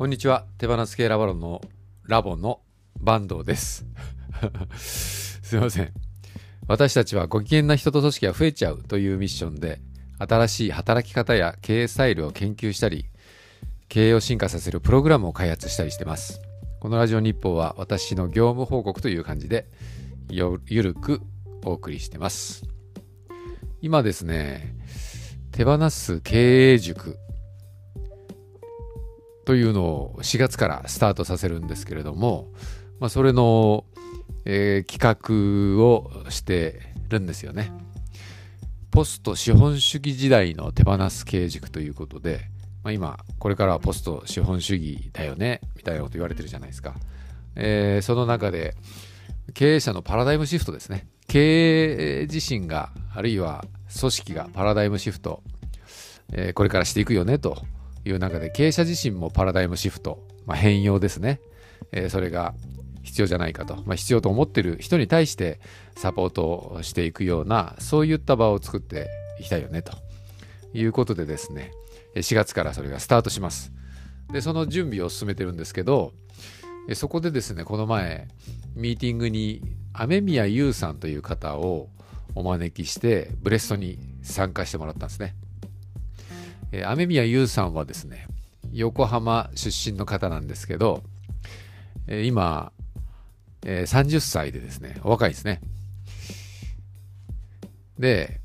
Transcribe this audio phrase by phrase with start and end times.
[0.00, 0.46] こんにちは。
[0.56, 1.60] 手放す系ラボの
[2.04, 2.62] ラボの
[3.04, 3.84] 坂東です。
[5.44, 5.92] すいません。
[6.66, 9.82] 私たちはご機嫌な人と組織が増えちゃうというミッションで、
[10.16, 13.04] 新しい働き方や経営スタイルを研究したり、
[13.90, 16.40] 経営を進化させるプログラムを開発したりしてます。
[16.80, 19.66] このラジオ日報は私の業務報告という感じで、
[20.30, 21.20] よゆるく
[21.62, 22.64] お送りしてます。
[23.82, 24.76] 今ですね、
[25.52, 27.18] 手放す経営塾
[29.44, 32.48] というのを4月からスタートさせるんですけれども、
[32.98, 33.84] まあ、それの、
[34.44, 37.72] えー企画をしてるんですよね。
[38.90, 42.40] ポスト資本主義時代の手放す経営塾ということで、
[42.82, 46.94] まあ、今これからはポスト資本主義だよねみたいなこと言われてるじゃないですか。
[47.56, 48.74] えーその中で
[49.54, 51.06] 経営者のパラダイムシフトですね。
[51.26, 53.64] 経営自身があるいは
[53.98, 55.42] 組織がパラダイムシフト、
[56.32, 57.62] えーこれからしていくよねと
[58.04, 61.40] いう中で経営者自身もパラダイムシフト、まあ、変容ですね、
[61.92, 62.54] えーそれが
[63.02, 65.58] 必要じゃないかと、まあ、必要と思ってる人に対して
[65.96, 69.08] サポートをしていくようなそういった場を作って
[69.40, 69.92] いきたいよねと。
[70.72, 71.72] いうことでですね。
[72.14, 73.72] 4月からそれがスタートします。
[74.32, 76.12] でその準備を進めてるんですけど
[76.94, 78.28] そこでですねこの前
[78.76, 79.60] ミーティングに
[79.92, 81.88] 雨宮優さんという方を
[82.36, 85.34] お招きしてブレストに参加してもらったんですね。
[86.72, 88.26] えー雨宮優さんはですね
[88.72, 91.02] 横浜出身の方なんですけど、
[92.06, 92.72] えー今、
[93.64, 95.60] えー30歳でですねお若いですね。
[97.98, 98.40] で、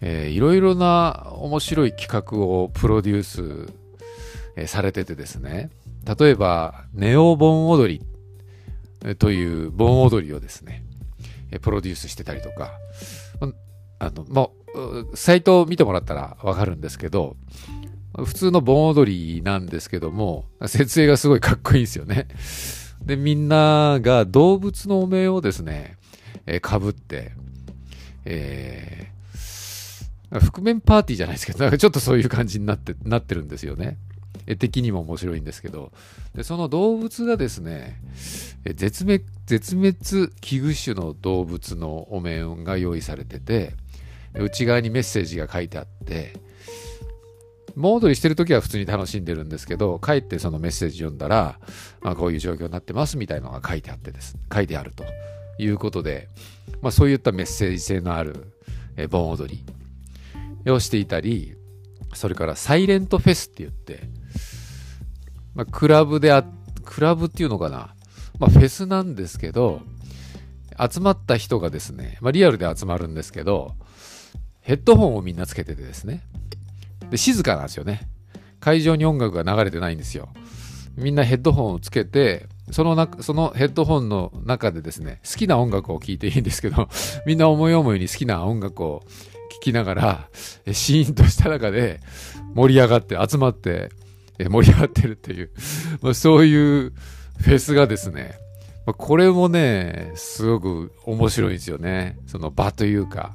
[0.00, 3.72] えーいろいろな面白い企画をプロデュース、
[4.56, 5.70] えーされててですね
[6.18, 8.00] 例えばネオ盆踊
[9.02, 10.84] りという盆踊りをですね
[11.60, 12.70] プロデュースしてたりとか
[13.98, 14.48] あのまあ
[15.14, 17.36] サイトを見てもらったらわかるんですけど
[18.16, 22.28] 普通の盆踊りなんですけども設営がすごいかっこいいんですよね
[23.04, 25.96] でみんなが動物のお面をですね、
[26.46, 27.32] えー、かぶって
[28.24, 29.12] えー
[30.40, 33.98] 覆面パーティーじゃないですけど、なんかちょっとそういう感じになってなってるんですよね。
[34.46, 35.92] 絵的にも面白いんですけど、
[36.34, 38.00] でその動物がですね、
[38.64, 39.94] 絶滅絶滅
[40.40, 43.74] 危惧種の動物のお面が用意されてて、
[44.34, 46.34] 内側にメッセージが書いてあって、
[47.76, 51.58] 盆踊りしてる時は普通に楽しんでるんですけど、帰ってそのメッセージ読んだら、
[52.00, 55.04] まあ、こういう状況になってますみたいなのが書いてあってです、書いてあると
[55.58, 56.28] いうことで、
[56.82, 58.52] まあ、そういったメッセージ性のある
[58.96, 59.64] え盆踊
[60.64, 61.54] りをしていたり、
[62.14, 64.00] それからサイレントフェスって言って、
[65.54, 66.44] まあ、クラブであ、
[66.84, 67.94] クラブっていうのかな、
[68.38, 69.80] まあ、フェスなんですけど、
[70.78, 73.74] 集まった人がですね、まあ、リアルで集まるんですけど、
[74.72, 76.22] ヘッドホンをみんなつけててですね、
[77.10, 78.08] で静かなんですよね。
[78.58, 80.30] 会場に音楽が流れてないんですよ。
[80.96, 86.88] みんなヘッドホンをつけて、そのなそのヘッドホンの中でですね、好きな音楽を聴いていいんですけど、
[87.26, 89.04] みんな思い思いに好きな音楽を
[89.50, 90.28] 聴きながら、
[90.72, 92.00] シーンとした中で
[92.54, 93.90] 盛り上がって、集まって、
[94.38, 95.50] 盛り上がってるっていう、
[96.00, 96.94] まあ、そういう
[97.42, 98.36] フェスがですね、
[98.86, 102.18] まあこれもね、すごく面白いんですよね。
[102.26, 103.34] その場というか、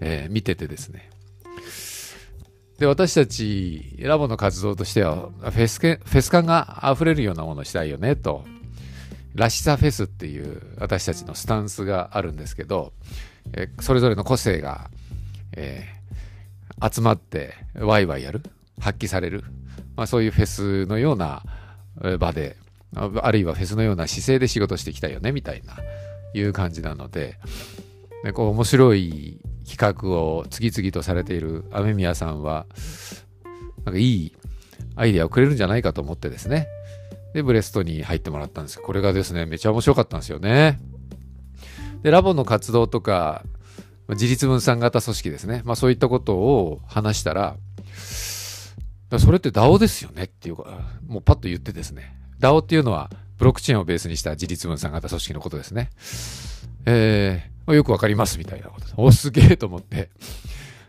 [0.00, 1.10] えー見ててですね。
[2.78, 8.44] で、私たち、ラボの活動としては、フェスけフェス感が溢れるようなものをしたいよね、と。
[9.34, 12.92] らしさフェスっていう私たちのスタンスがあるんですけど、
[13.54, 14.90] えーそれぞれの個性が、
[15.56, 16.02] えー
[16.84, 18.42] 集まってワイワイやる、
[18.80, 19.44] 発揮される、
[19.94, 21.44] まあ、そういうフェスのような
[22.18, 22.56] 場で、
[22.94, 25.76] あるいはフェスのような姿勢で仕事してきたよね、みたいな、
[26.34, 27.38] いう感じなので、
[28.24, 32.66] ね、こう面白い企画を次々とされている雨宮さんは、
[33.84, 34.32] なんかいい
[34.96, 36.68] アイデアをくれるんじゃないかと思ってですね。
[37.34, 40.78] で、ブレストに入ってもらったんですこれがですね、めちゃ面白かったんですよね。
[42.02, 43.42] で、ラボの活動とか、
[44.08, 45.62] 自立分散型組織ですね。
[45.64, 47.56] まあそういったことを話したら、
[49.18, 50.24] それって DAO ですよね？
[50.24, 52.16] っていうか、もうパッと言ってですね。
[52.42, 53.08] DAO っていうのは、
[53.38, 55.90] ブロックチェーンをベースにした自立分散型組織のことですね。
[56.84, 58.94] えーよくわかりますみたいなことです。
[58.96, 60.10] お、すげえと思って。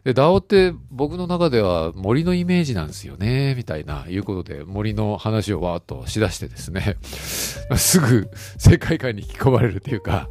[0.04, 6.98] で、DAO って僕の中では森のイメージなんですよね、みたいな、いうことで森の話をわーっとしだしてですね、
[7.78, 8.28] すぐ
[8.58, 10.28] 世界観に引き込まれるというか、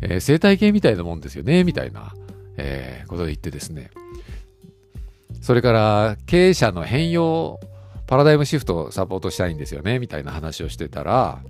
[0.00, 2.12] えー生態系みたいなもんですよね、みたいな、
[2.56, 3.92] えーことで言ってですね。
[5.40, 7.60] それから経営者の変容、
[8.06, 11.40] パラダイムシフトをサポートしたいんですよね、みたいな話をしてたら、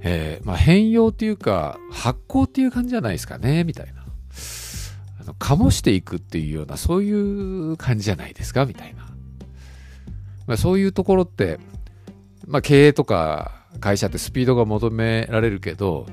[0.00, 4.04] えーまあ、変容っていうか、発酵っていう感じじゃないですかね、みたいな。
[5.20, 9.08] あの醸していくっていうような、そういう感じじゃないですか、みたいな。
[10.46, 11.58] まあ、そういうところって、
[12.46, 16.06] まあ、経営とか会社ってスピードが求められるけど、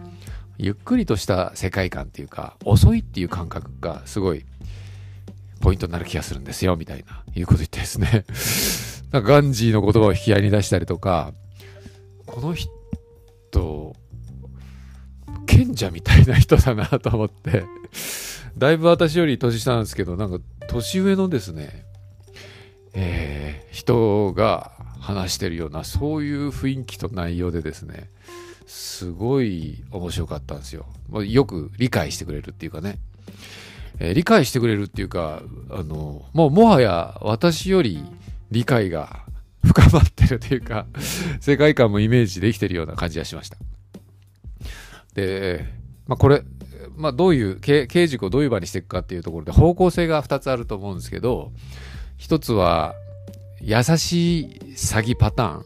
[0.58, 4.46] ゆっくりとした世界観っていうか、遅いっていう感覚がすごい
[5.62, 8.26] ポイントになる気がするんですよ、みたいな、いうこと言ってですね。
[9.16, 11.34] なんかガンジーの言葉を引き合いに出したりとか、
[12.26, 13.96] この人、
[15.46, 17.64] 賢者みたいな人だなと思って、
[18.58, 21.86] だいぶ私より年下なんですけど、なんか年上のですね、
[22.94, 28.10] えー、人が話してるような、そういう雰囲気と内容でですね、
[28.66, 30.88] すごい面白かったんですよ。
[31.08, 33.00] まよく理解してくれるっていうかね。
[34.00, 38.04] えー、理解してくれるっていうか、あの、もうもはや私より
[38.52, 39.26] 理解が
[39.64, 40.86] 深まってるというか、
[41.40, 43.58] 世界観もイメージできてるような感じがしました。
[45.16, 45.66] で、
[46.08, 46.44] まあこれ、
[46.96, 51.52] まあどういう経、経軸をどういう場にしていくかっていうところで方向性が2つあると思うんですけど、
[52.20, 52.96] 1つは
[53.60, 55.66] 優しい詐欺パターン。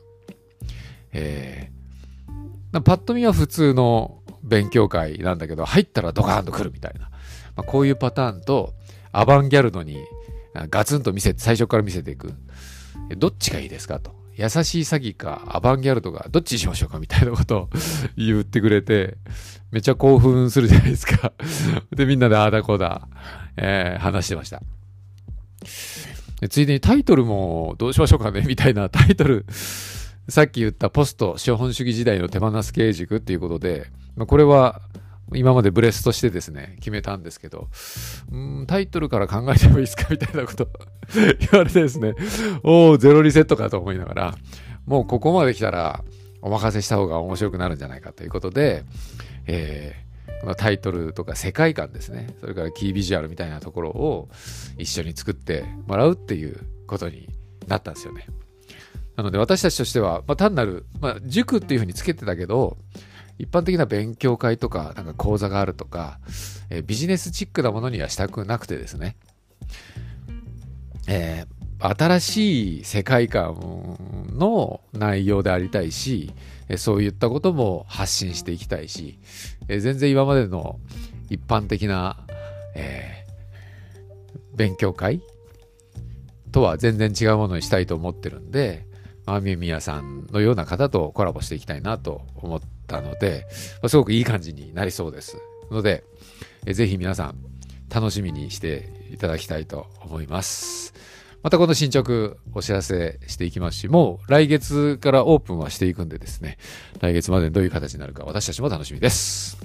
[1.11, 7.01] えー、パッと見は普通の勉強会なんだけど、入ったらドカーンと来るみたいな。
[7.01, 7.09] ま
[7.57, 8.73] あ、こういうパターンと、
[9.11, 9.97] アバンギャルドに
[10.69, 12.33] ガツンと見せて、最初から見せていく。
[13.17, 13.99] どっちがいいですか？
[13.99, 14.17] と。
[14.35, 16.99] 優しい詐欺かアバンギャルドがどっちにしましょうか？
[16.99, 17.69] みたいなことを
[18.17, 19.17] 言ってくれて、
[19.71, 21.33] めっちゃ興奮するじゃないですか
[21.95, 23.07] で、みんなでああだこうだ、
[23.57, 24.61] えー、話してました。
[26.49, 28.43] ついでにタイトルもどうしましょうかね？
[28.47, 29.45] みたいなタイトル、
[30.29, 34.81] さっき言ったポスト資本主義時代の手放す経営軸っていうことで、ま、これは
[35.33, 37.67] 今までブレスとしてですね、決めたんですけど、
[38.31, 40.69] うんタイトルから考えてもいいですかみたいなこと
[41.13, 42.15] 言われてですね、
[42.63, 44.35] おお、ゼロリセットかと思いながら、
[44.85, 46.03] もうここまで来たら
[46.41, 48.83] お任せした方が面白くなるんじゃないかということで、
[49.45, 54.29] えー、このタイトルとか世界観ですね、それからキービジュアルみたいなところを
[54.77, 57.29] 一緒に作ってもらうっていうことに
[57.67, 58.25] なったんですよね。
[59.15, 62.77] なので私たちとしては、まあ、単なる、まあ、塾っていうふうにつけてたけど、
[63.39, 66.19] 一般的な勉強会とか、なんか講座があるとか、
[66.69, 69.15] えー、ビジネスチックなものにはしたくなくてですね、
[71.07, 73.97] えー、新しい世界観
[74.37, 76.33] の内容でありたいし、
[76.77, 79.17] そういったことも発信していきたいし、
[79.69, 80.79] え、全然今までの
[81.29, 82.17] 一般的な、
[82.75, 83.25] え
[84.53, 85.21] 勉強会
[86.51, 88.85] とは全然違うものにしたいと思ってるんで、
[89.25, 93.45] まみみやさんのような方とコラボしていきたいなと思ってたので、
[93.81, 95.37] まあ、すごくいい感じになりそうです。
[95.71, 96.03] ので、
[96.65, 97.35] えぜひ皆さん
[97.93, 100.93] 楽しみにしていただきたいと思います。
[101.41, 106.57] またこの進捗お知らせしていきますし、もう来月からオープンはしていくんでですね、
[106.99, 109.57] 来月までどういう形になるか私たちも楽しみです。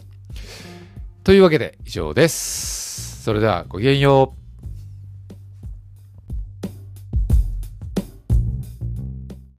[1.24, 3.24] というわけで以上です。
[3.24, 4.43] それではごきげんよう。